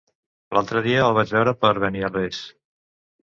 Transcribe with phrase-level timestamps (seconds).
[0.57, 2.39] L'altre dia el vaig veure per Beniarrés.